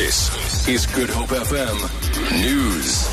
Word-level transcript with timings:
This 0.00 0.66
is 0.66 0.86
Good 0.86 1.10
Hope 1.10 1.28
FM 1.28 1.76
News. 2.40 3.06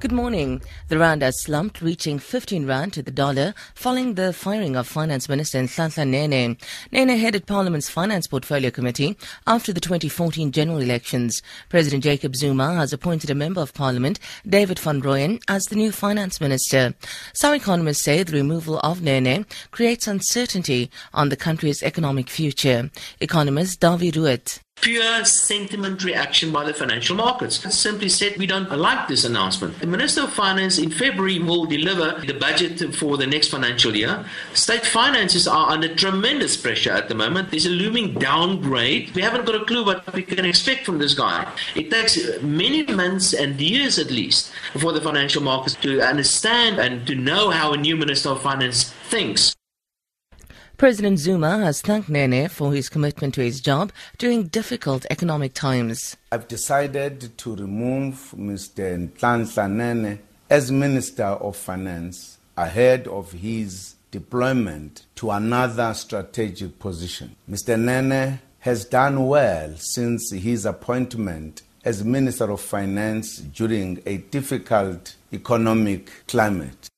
Good 0.00 0.10
morning. 0.10 0.62
The 0.88 0.98
rand 0.98 1.22
has 1.22 1.40
slumped, 1.40 1.80
reaching 1.80 2.18
15 2.18 2.66
rand 2.66 2.92
to 2.94 3.04
the 3.04 3.12
dollar 3.12 3.54
following 3.76 4.14
the 4.14 4.32
firing 4.32 4.74
of 4.74 4.88
Finance 4.88 5.28
Minister 5.28 5.60
Nhlanhla 5.60 6.08
Nene. 6.08 6.56
Nene 6.90 7.16
headed 7.16 7.46
Parliament's 7.46 7.88
Finance 7.88 8.26
Portfolio 8.26 8.72
Committee 8.72 9.16
after 9.46 9.72
the 9.72 9.80
2014 9.80 10.50
general 10.50 10.78
elections. 10.78 11.40
President 11.68 12.02
Jacob 12.02 12.34
Zuma 12.34 12.74
has 12.74 12.92
appointed 12.92 13.30
a 13.30 13.36
member 13.36 13.60
of 13.60 13.72
Parliament, 13.72 14.18
David 14.44 14.80
van 14.80 15.00
Rooyen, 15.00 15.40
as 15.46 15.66
the 15.66 15.76
new 15.76 15.92
Finance 15.92 16.40
Minister. 16.40 16.94
Some 17.32 17.54
economists 17.54 18.02
say 18.02 18.24
the 18.24 18.32
removal 18.32 18.80
of 18.80 19.02
Nene 19.02 19.46
creates 19.70 20.08
uncertainty 20.08 20.90
on 21.14 21.28
the 21.28 21.36
country's 21.36 21.84
economic 21.84 22.28
future. 22.28 22.90
Economist 23.20 23.80
Dawie 23.80 24.10
Roodt 24.10 24.58
pure 24.80 25.24
sentiment 25.24 26.02
reaction 26.04 26.52
by 26.52 26.64
the 26.64 26.74
financial 26.74 27.16
markets. 27.16 27.74
Simply 27.74 28.08
said, 28.08 28.36
we 28.36 28.46
don't 28.46 28.70
like 28.70 29.08
this 29.08 29.24
announcement. 29.24 29.78
The 29.78 29.86
Minister 29.86 30.22
of 30.22 30.32
Finance 30.32 30.78
in 30.78 30.90
February 30.90 31.38
will 31.38 31.66
deliver 31.66 32.20
the 32.20 32.32
budget 32.32 32.94
for 32.94 33.16
the 33.16 33.26
next 33.26 33.48
financial 33.48 33.94
year. 33.94 34.24
State 34.54 34.86
finances 34.86 35.46
are 35.46 35.70
under 35.70 35.94
tremendous 35.94 36.56
pressure 36.56 36.92
at 36.92 37.08
the 37.08 37.14
moment. 37.14 37.50
There's 37.50 37.66
a 37.66 37.70
looming 37.70 38.14
downgrade. 38.14 39.14
We 39.14 39.22
haven't 39.22 39.46
got 39.46 39.54
a 39.54 39.64
clue 39.64 39.84
what 39.84 40.12
we 40.14 40.22
can 40.22 40.44
expect 40.44 40.86
from 40.86 40.98
this 40.98 41.14
guy. 41.14 41.50
It 41.74 41.90
takes 41.90 42.18
many 42.42 42.84
months 42.84 43.32
and 43.32 43.60
years 43.60 43.98
at 43.98 44.10
least 44.10 44.52
for 44.78 44.92
the 44.92 45.00
financial 45.00 45.42
markets 45.42 45.74
to 45.76 46.00
understand 46.00 46.78
and 46.78 47.06
to 47.06 47.14
know 47.14 47.50
how 47.50 47.72
a 47.72 47.76
new 47.76 47.96
Minister 47.96 48.30
of 48.30 48.42
Finance 48.42 48.90
thinks. 49.08 49.54
President 50.80 51.18
Zuma 51.18 51.58
has 51.58 51.82
thanked 51.82 52.08
Nene 52.08 52.48
for 52.48 52.72
his 52.72 52.88
commitment 52.88 53.34
to 53.34 53.42
his 53.42 53.60
job 53.60 53.92
during 54.16 54.44
difficult 54.44 55.04
economic 55.10 55.52
times. 55.52 56.16
I've 56.32 56.48
decided 56.48 57.36
to 57.36 57.54
remove 57.54 58.32
Mr. 58.34 59.10
Nhlanhla 59.12 59.70
Nene 59.70 60.20
as 60.48 60.72
Minister 60.72 61.24
of 61.24 61.56
Finance 61.56 62.38
ahead 62.56 63.06
of 63.08 63.32
his 63.32 63.96
deployment 64.10 65.04
to 65.16 65.30
another 65.32 65.92
strategic 65.92 66.78
position. 66.78 67.36
Mr. 67.46 67.78
Nene 67.78 68.40
has 68.60 68.86
done 68.86 69.26
well 69.26 69.74
since 69.76 70.32
his 70.32 70.64
appointment 70.64 71.60
as 71.84 72.02
Minister 72.02 72.50
of 72.50 72.62
Finance 72.62 73.36
during 73.36 74.02
a 74.06 74.16
difficult 74.16 75.16
economic 75.30 76.10
climate. 76.26 76.89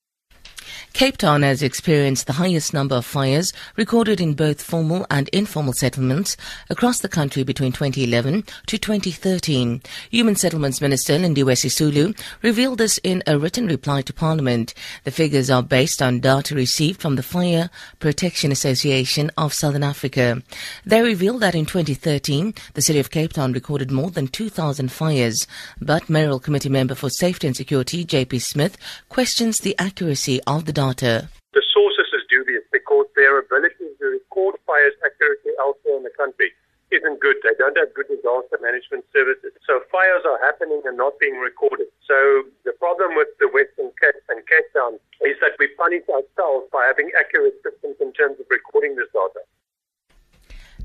Cape 0.93 1.17
Town 1.17 1.43
has 1.43 1.63
experienced 1.63 2.27
the 2.27 2.35
highest 2.35 2.75
number 2.75 2.95
of 2.97 3.07
fires 3.07 3.53
recorded 3.77 4.21
in 4.21 4.35
both 4.35 4.63
formal 4.63 5.07
and 5.11 5.29
informal 5.31 5.73
settlements 5.73 6.37
across 6.69 7.01
the 7.01 7.09
country 7.09 7.43
between 7.43 7.73
2011 7.73 8.45
to 8.67 8.79
2013. 8.79 9.81
Human 10.11 10.37
Settlements 10.37 10.81
Minister 10.83 11.15
Lindiwe 11.15 11.57
Sisulu 11.57 12.17
revealed 12.43 12.79
this 12.79 12.99
in 13.03 13.23
a 13.27 13.39
written 13.39 13.67
reply 13.67 14.03
to 14.03 14.13
Parliament. 14.13 14.75
The 15.05 15.11
figures 15.11 15.49
are 15.51 15.63
based 15.63 16.03
on 16.03 16.21
data 16.21 16.55
received 16.55 17.01
from 17.01 17.17
the 17.17 17.23
Fire 17.23 17.71
Protection 17.99 18.53
Association 18.53 19.31
of 19.39 19.55
Southern 19.55 19.83
Africa. 19.83 20.43
They 20.85 21.03
revealed 21.03 21.41
that 21.41 21.55
in 21.55 21.65
2013, 21.65 22.55
the 22.75 22.83
city 22.83 22.99
of 22.99 23.11
Cape 23.11 23.33
Town 23.33 23.53
recorded 23.53 23.91
more 23.91 24.11
than 24.11 24.29
2,000 24.29 24.93
fires, 24.93 25.47
but 25.81 26.11
Mayoral 26.11 26.39
Committee 26.39 26.69
member 26.69 26.95
for 26.95 27.09
Safety 27.09 27.47
and 27.47 27.57
Security, 27.57 28.05
JP 28.05 28.43
Smith, 28.43 28.77
questions 29.09 29.59
the 29.59 29.75
accuracy 29.79 30.41
of 30.47 30.67
the 30.67 30.82
data. 30.83 31.31
The 31.55 31.63
sources 31.71 32.09
is 32.11 32.25
dubious 32.27 32.65
because 32.73 33.07
their 33.15 33.39
ability 33.39 33.87
to 34.01 34.05
record 34.19 34.57
fires 34.67 34.97
accurately 35.05 35.53
elsewhere 35.61 36.01
in 36.01 36.03
the 36.03 36.15
country 36.19 36.51
isn't 36.91 37.21
good. 37.21 37.37
They 37.43 37.57
don't 37.57 37.77
have 37.79 37.95
good 37.95 38.09
disaster 38.09 38.59
management 38.61 39.05
services. 39.15 39.53
So 39.65 39.81
fires 39.89 40.25
are 40.29 40.41
happening 40.45 40.83
and 40.85 40.97
not 40.97 41.17
being 41.23 41.41
recorded. 41.41 41.89
So 42.05 42.17
the 42.65 42.77
problem 42.77 43.17
with 43.17 43.33
the 43.41 43.49
Western 43.49 43.95
Cape 43.97 44.21
and 44.29 44.45
Cape 44.45 44.69
Town 44.77 45.01
is 45.25 45.39
that 45.41 45.57
we 45.59 45.73
punish 45.79 46.05
ourselves 46.11 46.69
by 46.73 46.85
having 46.85 47.09
accurate 47.17 47.57
systems 47.65 47.97
in 48.01 48.13
terms 48.13 48.37
of 48.41 48.47
recording 48.51 48.97
this 48.97 49.09
data. 49.15 49.41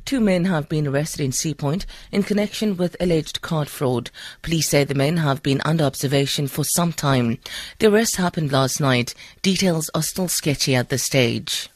Two 0.07 0.21
men 0.21 0.45
have 0.45 0.69
been 0.69 0.87
arrested 0.87 1.19
in 1.19 1.33
Sea 1.33 1.53
Point 1.53 1.85
in 2.13 2.23
connection 2.23 2.77
with 2.77 2.95
alleged 3.01 3.41
card 3.41 3.67
fraud. 3.67 4.09
Police 4.41 4.69
say 4.69 4.85
the 4.85 4.95
men 4.95 5.17
have 5.17 5.43
been 5.43 5.59
under 5.65 5.83
observation 5.83 6.47
for 6.47 6.63
some 6.63 6.93
time. 6.93 7.39
The 7.79 7.87
arrest 7.87 8.15
happened 8.15 8.53
last 8.53 8.79
night. 8.79 9.13
Details 9.41 9.89
are 9.93 10.01
still 10.01 10.29
sketchy 10.29 10.75
at 10.75 10.87
this 10.87 11.03
stage. 11.03 11.69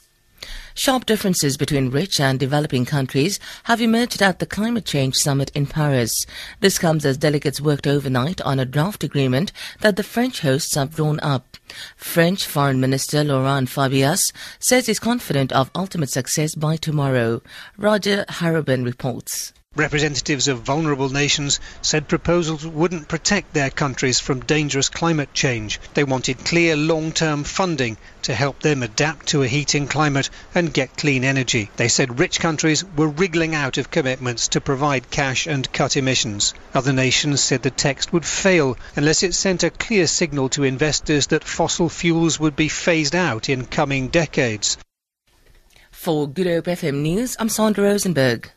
Sharp 0.73 1.05
differences 1.05 1.57
between 1.57 1.89
rich 1.89 2.19
and 2.19 2.39
developing 2.39 2.85
countries 2.85 3.39
have 3.65 3.81
emerged 3.81 4.21
at 4.21 4.39
the 4.39 4.45
Climate 4.45 4.85
Change 4.85 5.15
Summit 5.15 5.51
in 5.53 5.65
Paris. 5.65 6.25
This 6.59 6.79
comes 6.79 7.05
as 7.05 7.17
delegates 7.17 7.61
worked 7.61 7.87
overnight 7.87 8.41
on 8.41 8.59
a 8.59 8.65
draft 8.65 9.03
agreement 9.03 9.51
that 9.81 9.95
the 9.95 10.03
French 10.03 10.41
hosts 10.41 10.75
have 10.75 10.95
drawn 10.95 11.19
up. 11.21 11.57
French 11.95 12.45
Foreign 12.45 12.79
Minister 12.79 13.23
Laurent 13.23 13.69
Fabius 13.69 14.31
says 14.59 14.85
he's 14.87 14.99
confident 14.99 15.51
of 15.51 15.71
ultimate 15.75 16.09
success 16.09 16.55
by 16.55 16.77
tomorrow. 16.77 17.41
Roger 17.77 18.25
Harrabin 18.29 18.85
reports. 18.85 19.53
Representatives 19.77 20.49
of 20.49 20.63
vulnerable 20.63 21.07
nations 21.07 21.61
said 21.81 22.09
proposals 22.09 22.67
wouldn't 22.67 23.07
protect 23.07 23.53
their 23.53 23.69
countries 23.69 24.19
from 24.19 24.41
dangerous 24.41 24.89
climate 24.89 25.33
change. 25.33 25.79
They 25.93 26.03
wanted 26.03 26.43
clear 26.43 26.75
long 26.75 27.13
term 27.13 27.45
funding 27.45 27.95
to 28.23 28.35
help 28.35 28.59
them 28.59 28.83
adapt 28.83 29.27
to 29.27 29.43
a 29.43 29.47
heating 29.47 29.87
climate 29.87 30.29
and 30.53 30.73
get 30.73 30.97
clean 30.97 31.23
energy. 31.23 31.71
They 31.77 31.87
said 31.87 32.19
rich 32.19 32.41
countries 32.41 32.83
were 32.83 33.07
wriggling 33.07 33.55
out 33.55 33.77
of 33.77 33.89
commitments 33.89 34.49
to 34.49 34.59
provide 34.59 35.09
cash 35.09 35.47
and 35.47 35.71
cut 35.71 35.95
emissions. 35.95 36.53
Other 36.73 36.91
nations 36.91 37.39
said 37.39 37.61
the 37.61 37.71
text 37.71 38.11
would 38.11 38.25
fail 38.25 38.77
unless 38.97 39.23
it 39.23 39.33
sent 39.33 39.63
a 39.63 39.69
clear 39.69 40.05
signal 40.05 40.49
to 40.49 40.65
investors 40.65 41.27
that 41.27 41.45
fossil 41.45 41.87
fuels 41.87 42.37
would 42.41 42.57
be 42.57 42.67
phased 42.67 43.15
out 43.15 43.47
in 43.47 43.65
coming 43.65 44.09
decades. 44.09 44.77
For 45.91 46.27
Good 46.27 46.47
Hope 46.47 46.65
FM 46.65 47.03
News, 47.03 47.37
I'm 47.39 47.47
Sandra 47.47 47.85
Rosenberg. 47.85 48.51